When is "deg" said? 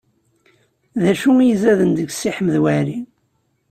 1.97-2.09